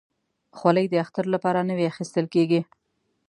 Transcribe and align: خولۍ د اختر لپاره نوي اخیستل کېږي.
خولۍ 0.57 0.85
د 0.89 0.95
اختر 1.03 1.25
لپاره 1.33 1.67
نوي 1.69 1.85
اخیستل 1.91 2.25
کېږي. 2.33 2.61